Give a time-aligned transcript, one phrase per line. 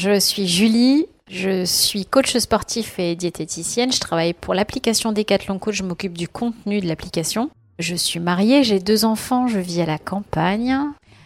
[0.00, 3.90] Je suis Julie, je suis coach sportif et diététicienne.
[3.90, 5.74] Je travaille pour l'application Decathlon Coach.
[5.74, 7.50] Je m'occupe du contenu de l'application.
[7.80, 10.78] Je suis mariée, j'ai deux enfants, je vis à la campagne.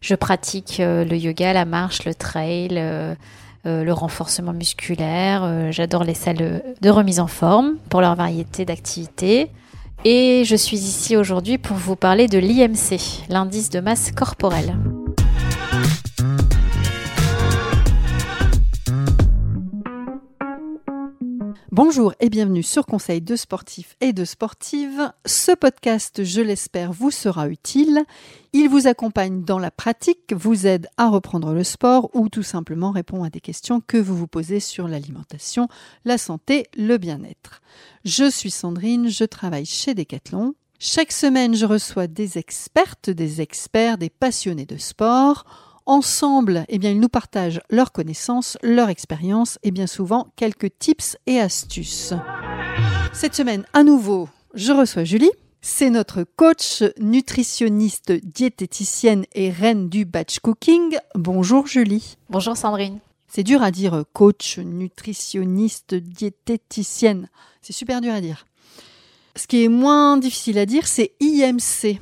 [0.00, 3.14] Je pratique euh, le yoga, la marche, le trail, euh,
[3.66, 5.70] euh, le renforcement musculaire.
[5.70, 9.50] J'adore les salles de remise en forme pour leur variété d'activités.
[10.06, 14.74] Et je suis ici aujourd'hui pour vous parler de l'IMC, l'indice de masse corporelle.
[21.76, 25.10] Bonjour et bienvenue sur Conseil de sportifs et de sportives.
[25.26, 28.04] Ce podcast, je l'espère, vous sera utile.
[28.52, 32.92] Il vous accompagne dans la pratique, vous aide à reprendre le sport ou tout simplement
[32.92, 35.66] répond à des questions que vous vous posez sur l'alimentation,
[36.04, 37.60] la santé, le bien-être.
[38.04, 40.54] Je suis Sandrine, je travaille chez Decathlon.
[40.78, 45.44] Chaque semaine, je reçois des expertes, des experts, des passionnés de sport
[45.86, 51.18] Ensemble, eh bien, ils nous partagent leurs connaissances, leur expérience et bien souvent quelques tips
[51.26, 52.14] et astuces.
[53.12, 55.30] Cette semaine, à nouveau, je reçois Julie.
[55.60, 60.96] C'est notre coach, nutritionniste, diététicienne et reine du batch cooking.
[61.16, 62.16] Bonjour Julie.
[62.30, 63.00] Bonjour Sandrine.
[63.28, 67.28] C'est dur à dire coach, nutritionniste, diététicienne.
[67.60, 68.46] C'est super dur à dire.
[69.36, 71.98] Ce qui est moins difficile à dire, c'est IMC.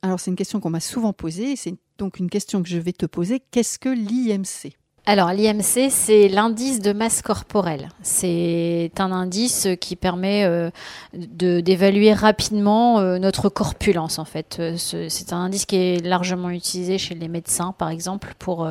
[0.00, 2.92] Alors c'est une question qu'on m'a souvent posée, c'est donc une question que je vais
[2.92, 3.40] te poser.
[3.50, 4.74] Qu'est-ce que l'IMC
[5.10, 7.88] alors l'IMC, c'est l'indice de masse corporelle.
[8.02, 10.68] C'est un indice qui permet euh,
[11.14, 14.58] d'évaluer rapidement euh, notre corpulence en fait.
[14.60, 18.68] Euh, c'est un indice qui est largement utilisé chez les médecins par exemple pour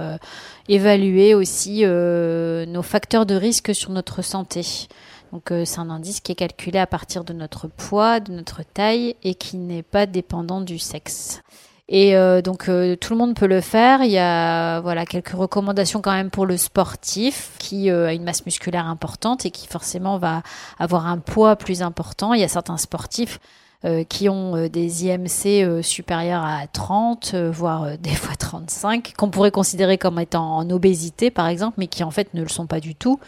[0.70, 4.62] évaluer aussi nos facteurs de risque sur notre santé.
[5.32, 9.16] Donc c'est un indice qui est calculé à partir de notre poids, de notre taille
[9.24, 11.42] et qui n'est pas dépendant du sexe.
[11.90, 14.04] Et euh, donc euh, tout le monde peut le faire.
[14.04, 18.24] Il y a voilà quelques recommandations quand même pour le sportif qui euh, a une
[18.24, 20.44] masse musculaire importante et qui forcément va
[20.80, 22.34] avoir un poids plus important.
[22.34, 23.40] Il y a certains sportifs
[24.10, 30.20] qui ont des IMC supérieurs à 30, voire des fois 35, qu'on pourrait considérer comme
[30.20, 33.20] étant en obésité par exemple, mais qui en fait ne le sont pas du tout.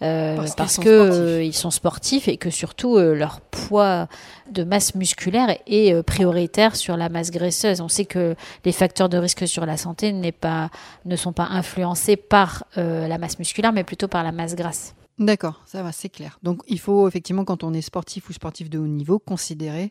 [0.00, 4.08] parce, qu'ils que ils sont sportifs et que surtout leur poids
[4.50, 7.80] de masse musculaire est euh, prioritaire sur la masse graisseuse.
[7.80, 10.70] On sait que les facteurs de risque sur la santé pas,
[11.04, 14.94] ne sont pas influencés par euh, la masse musculaire, mais plutôt par la masse grasse.
[15.18, 16.38] D'accord, ça va, c'est clair.
[16.42, 19.90] Donc il faut effectivement, quand on est sportif ou sportif de haut niveau, considérer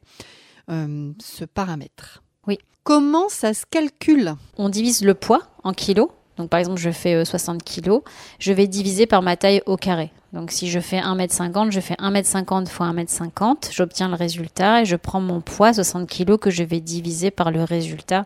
[0.69, 2.23] euh, ce paramètre.
[2.47, 2.57] Oui.
[2.83, 4.35] Comment ça se calcule?
[4.57, 6.09] On divise le poids en kilos.
[6.37, 8.03] Donc par exemple, je fais 60 kilos,
[8.39, 10.11] je vais diviser par ma taille au carré.
[10.33, 14.95] Donc si je fais 1m50, je fais 1m50 fois 1m50, j'obtiens le résultat et je
[14.95, 18.25] prends mon poids, 60 kg, que je vais diviser par le résultat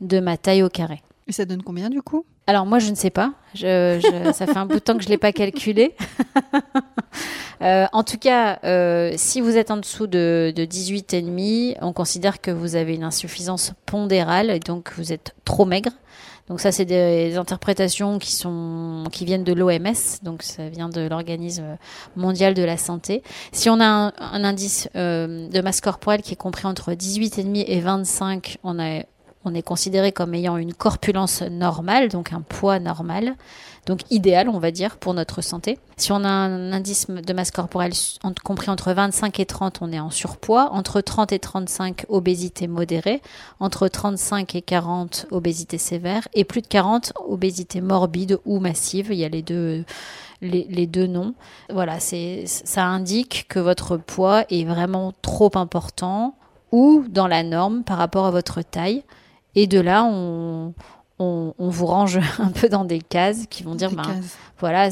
[0.00, 1.02] de ma taille au carré.
[1.26, 2.24] Et ça donne combien du coup?
[2.48, 5.18] Alors moi je ne sais pas, ça fait un bout de temps que je l'ai
[5.18, 5.94] pas calculé.
[7.60, 12.40] Euh, en tout cas, euh, si vous êtes en dessous de, de 18,5, on considère
[12.40, 15.90] que vous avez une insuffisance pondérale et donc vous êtes trop maigre.
[16.48, 21.00] Donc ça, c'est des interprétations qui sont qui viennent de l'OMS, donc ça vient de
[21.00, 21.76] l'organisme
[22.14, 23.24] mondial de la santé.
[23.50, 27.80] Si on a un, indice euh, de masse corporelle qui est compris entre 18,5 et
[27.80, 29.02] 25, on a
[29.48, 33.34] on est considéré comme ayant une corpulence normale, donc un poids normal
[33.88, 35.78] donc idéal, on va dire, pour notre santé.
[35.96, 37.92] Si on a un indice de masse corporelle
[38.44, 40.70] compris entre 25 et 30, on est en surpoids.
[40.72, 43.22] Entre 30 et 35, obésité modérée.
[43.60, 46.28] Entre 35 et 40, obésité sévère.
[46.34, 49.08] Et plus de 40, obésité morbide ou massive.
[49.10, 49.84] Il y a les deux.
[50.40, 51.34] Noms.
[51.70, 56.36] Voilà, ça indique que votre poids est vraiment trop important
[56.70, 59.02] ou dans la norme par rapport à votre taille.
[59.54, 60.74] Et de là, on,
[61.18, 64.20] on, vous range un peu dans des cases qui vont dire, ben,
[64.58, 64.88] voilà,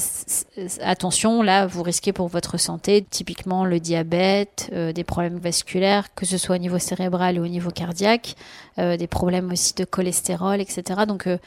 [0.82, 6.26] attention, là, vous risquez pour votre santé, typiquement le diabète, euh, des problèmes vasculaires, que
[6.26, 8.34] ce soit au niveau cérébral ou au niveau cardiaque,
[8.78, 11.02] euh, des problèmes aussi de cholestérol, etc.
[11.06, 11.38] Donc, euh,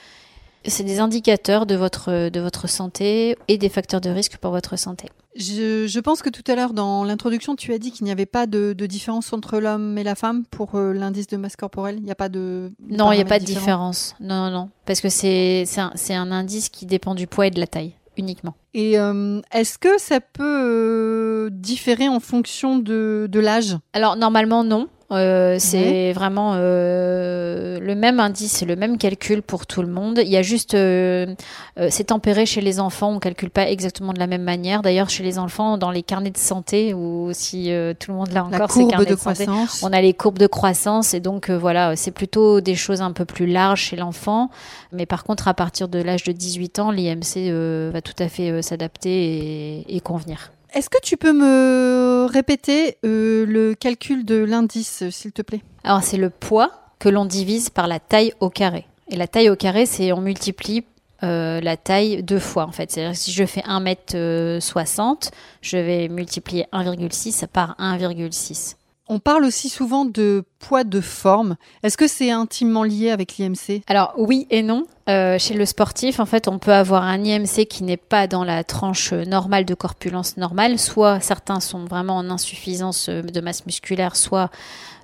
[0.66, 4.78] c'est des indicateurs de votre, de votre santé et des facteurs de risque pour votre
[4.78, 5.10] santé.
[5.36, 8.48] Je, pense que tout à l'heure, dans l'introduction, tu as dit qu'il n'y avait pas
[8.48, 11.98] de, différence entre l'homme et la femme pour euh, l'indice de masse corporelle.
[11.98, 12.72] Il n'y a pas de.
[12.90, 14.16] Non, il n'y a pas de différence.
[14.20, 14.70] Non, non, non.
[14.86, 18.56] Parce que c'est un, un, indice qui dépend du poids et de la taille uniquement.
[18.74, 23.78] Et euh, est-ce que ça peut euh, différer en fonction de, de l'âge?
[23.94, 24.88] Alors, normalement, non.
[25.12, 30.20] Euh, c'est vraiment euh, le même indice, le même calcul pour tout le monde.
[30.24, 31.34] Il y a juste, euh,
[31.80, 34.82] euh, c'est tempéré chez les enfants, on calcule pas exactement de la même manière.
[34.82, 38.32] D'ailleurs, chez les enfants, dans les carnets de santé, ou si euh, tout le monde
[38.32, 39.82] l'a encore, ces carnets de de santé, croissance.
[39.84, 43.26] on a les courbes de croissance et donc voilà, c'est plutôt des choses un peu
[43.26, 44.50] plus larges chez l'enfant.
[44.92, 48.28] Mais par contre, à partir de l'âge de 18 ans, l'IMC euh, va tout à
[48.28, 50.52] fait s'adapter et, et convenir.
[50.74, 55.62] Est-ce que tu peux me répéter euh, le calcul de l'indice, euh, s'il te plaît?
[55.84, 58.86] Alors c'est le poids que l'on divise par la taille au carré.
[59.10, 60.84] Et la taille au carré, c'est on multiplie
[61.24, 62.92] euh, la taille deux fois en fait.
[62.92, 65.32] C'est-à-dire si je fais 1m60,
[65.62, 68.76] je vais multiplier 1,6 par 1,6.
[69.12, 71.56] On parle aussi souvent de poids de forme.
[71.82, 74.86] Est-ce que c'est intimement lié avec l'IMC Alors oui et non.
[75.10, 78.44] Euh, chez le sportif, en fait, on peut avoir un IMC qui n'est pas dans
[78.44, 80.78] la tranche normale de corpulence normale.
[80.78, 84.52] Soit certains sont vraiment en insuffisance euh, de masse musculaire, soit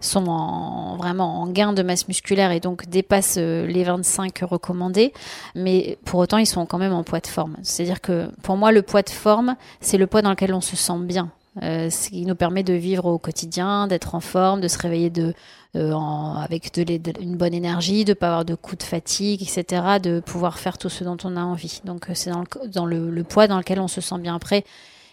[0.01, 5.13] sont en, vraiment en gain de masse musculaire et donc dépassent euh, les 25 recommandés.
[5.55, 7.57] Mais pour autant, ils sont quand même en poids de forme.
[7.63, 10.75] C'est-à-dire que pour moi, le poids de forme, c'est le poids dans lequel on se
[10.75, 11.31] sent bien.
[11.63, 15.09] Euh, ce qui nous permet de vivre au quotidien, d'être en forme, de se réveiller
[15.09, 15.33] de,
[15.75, 20.59] euh, avec une bonne énergie, de pas avoir de coups de fatigue, etc., de pouvoir
[20.59, 21.81] faire tout ce dont on a envie.
[21.85, 24.35] Donc euh, c'est dans, le, dans le, le poids dans lequel on se sent bien.
[24.35, 24.65] Après,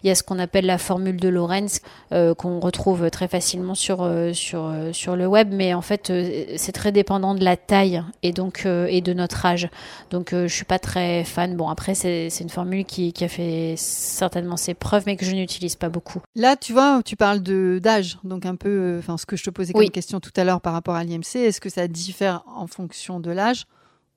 [0.03, 3.75] il y a ce qu'on appelle la formule de Lorenz euh, qu'on retrouve très facilement
[3.75, 6.11] sur euh, sur euh, sur le web, mais en fait
[6.57, 9.69] c'est très dépendant de la taille et donc et de notre âge.
[10.11, 11.55] Donc je suis pas très fan.
[11.55, 15.25] Bon après c'est c'est une formule qui, qui a fait certainement ses preuves, mais que
[15.25, 16.21] je n'utilise pas beaucoup.
[16.35, 19.49] Là, tu vois, tu parles de d'âge, donc un peu, enfin, ce que je te
[19.49, 19.91] posais comme Oui.
[19.91, 23.31] question tout à l'heure par rapport à l'IMC, est-ce que ça diffère en fonction de
[23.31, 23.65] l'âge?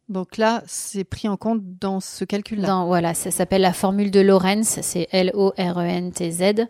[0.08, 2.84] Donc là, c'est pris en compte dans ce calcul-là.
[2.86, 6.66] Voilà, ça s'appelle la formule de Lorenz, c'est L-O-R-E-N-T-Z.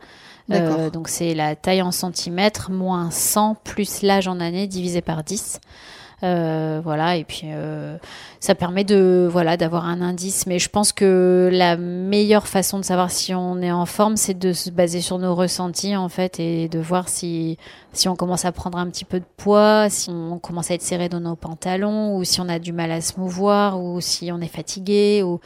[0.52, 5.24] Euh, donc c'est la taille en centimètres moins 100 plus l'âge en années divisé par
[5.24, 5.60] 10.
[6.22, 7.98] Euh, voilà, et puis euh,
[8.40, 10.46] ça permet de voilà d'avoir un indice.
[10.46, 14.38] Mais je pense que la meilleure façon de savoir si on est en forme, c'est
[14.38, 17.58] de se baser sur nos ressentis en fait et de voir si
[17.92, 20.82] si on commence à prendre un petit peu de poids, si on commence à être
[20.82, 24.30] serré dans nos pantalons, ou si on a du mal à se mouvoir, ou si
[24.32, 25.40] on est fatigué, ou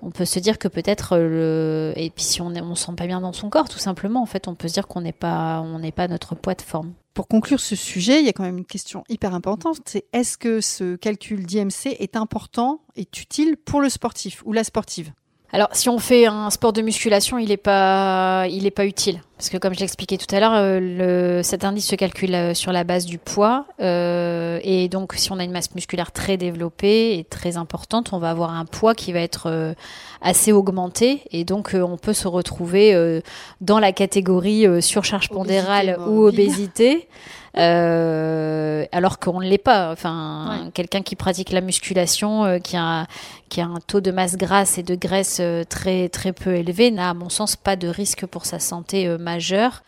[0.00, 2.86] on peut se dire que peut-être euh, le et puis si on est, on se
[2.86, 5.00] sent pas bien dans son corps tout simplement en fait on peut se dire qu'on
[5.00, 6.92] n'est pas on n'est pas notre poids de forme.
[7.14, 10.38] Pour conclure ce sujet, il y a quand même une question hyper importante, c'est est-ce
[10.38, 15.12] que ce calcul d'IMC est important, est utile pour le sportif ou la sportive?
[15.50, 19.22] Alors si on fait un sport de musculation il est pas il est pas utile.
[19.38, 22.54] Parce que comme je l'expliquais tout à l'heure euh, le cet indice se calcule euh,
[22.54, 26.36] sur la base du poids euh, et donc si on a une masse musculaire très
[26.36, 29.74] développée et très importante on va avoir un poids qui va être euh,
[30.20, 33.22] assez augmenté et donc euh, on peut se retrouver
[33.60, 37.08] dans la catégorie surcharge pondérale Obésité ou obésité
[37.58, 39.90] euh, alors qu'on ne l'est pas.
[39.92, 40.70] Enfin, Ouais.
[40.72, 43.06] quelqu'un qui pratique la musculation, euh, qui a
[43.48, 46.90] qui a un taux de masse grasse et de graisse euh, très très peu élevé,
[46.90, 49.82] n'a à mon sens pas de risque pour sa santé euh, majeur.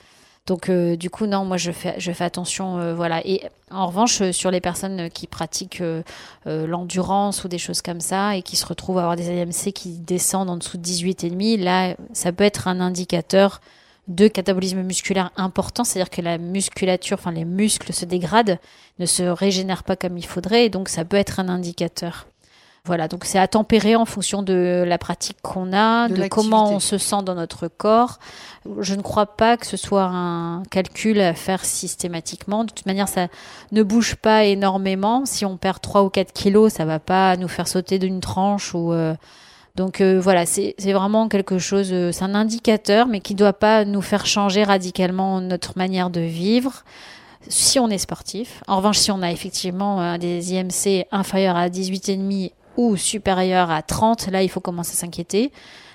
[0.47, 3.21] Donc euh, du coup non, moi je fais je fais attention, euh, voilà.
[3.27, 5.83] Et en revanche euh, sur les personnes qui pratiquent
[6.47, 9.99] l'endurance ou des choses comme ça et qui se retrouvent à avoir des AMC qui
[9.99, 13.61] descendent en dessous de 18,5, là ça peut être un indicateur
[14.09, 18.59] de catabolisme musculaire important, c'est-à-dire que la musculature, enfin les muscles se dégradent,
[18.99, 22.27] ne se régénèrent pas comme il faudrait, et donc ça peut être un indicateur.
[22.87, 26.81] Voilà, donc c'est à tempérer en fonction de la pratique qu'on a, De comment on
[26.81, 28.19] se sent dans notre corps.
[28.79, 32.65] Je ne crois pas que ce soit un calcul à faire systématiquement.
[32.65, 33.29] De toute manière, ça
[33.71, 35.27] ne bouge pas énormément.
[35.27, 38.75] Si on perd 3 ou 4 kilos, ça va pas nous faire sauter d'une tranche
[38.75, 39.15] ou euh,
[39.77, 43.53] donc euh, voilà, c'est vraiment quelque chose, euh, c'est un indicateur, mais qui ne doit
[43.53, 46.85] pas nous faire changer radicalement notre manière de vivre
[47.49, 48.63] si on est sportif.
[48.67, 54.29] En revanche, si on a effectivement des IMC inférieurs à 18,5 ou supérieurs à 30,
[54.29, 55.51] là, il faut commencer à s'inquiéter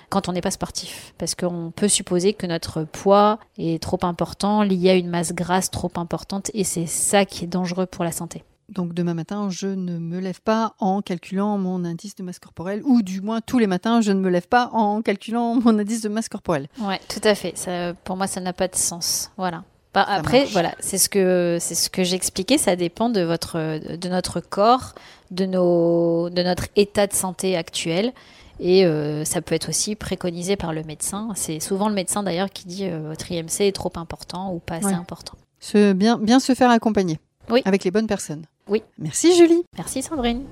[0.08, 1.14] quand on n'est pas sportif.
[1.18, 5.70] Parce qu'on peut supposer que notre poids est trop important, lié à une masse grasse
[5.70, 8.44] trop importante, et c'est ça qui est dangereux pour la santé.
[8.68, 12.82] Donc demain matin, je ne me lève pas en calculant mon indice de masse corporelle,
[12.84, 16.00] ou du moins tous les matins, je ne me lève pas en calculant mon indice
[16.00, 16.66] de masse corporelle.
[16.80, 17.56] Ouais, tout à fait.
[17.56, 19.30] Ça, pour moi, ça n'a pas de sens.
[19.36, 19.62] Voilà.
[19.94, 20.52] Bah, après, marche.
[20.52, 22.58] voilà, c'est ce que c'est ce que j'expliquais.
[22.58, 24.94] Ça dépend de votre de notre corps,
[25.30, 28.12] de nos de notre état de santé actuel.
[28.58, 31.28] Et euh, ça peut être aussi préconisé par le médecin.
[31.34, 34.76] C'est souvent le médecin d'ailleurs qui dit euh, votre IMC est trop important ou pas
[34.76, 34.92] assez Ouais.
[34.94, 35.34] important.
[35.60, 37.18] Se, bien, bien se faire accompagner.
[37.48, 37.62] Oui.
[37.64, 38.44] Avec les bonnes personnes.
[38.68, 38.82] Oui.
[38.98, 39.62] Merci Julie.
[39.76, 40.44] Merci Sandrine.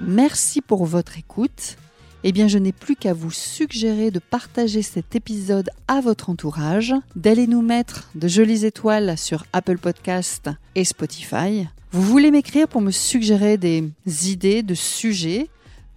[0.00, 1.76] Merci pour votre écoute.
[2.24, 6.94] eh bien je n'ai plus qu'à vous suggérer de partager cet épisode à votre entourage,
[7.16, 11.66] d'aller nous mettre de jolies étoiles sur Apple Podcast et Spotify.
[11.92, 13.90] Vous voulez m'écrire pour me suggérer des
[14.30, 15.48] idées de sujets,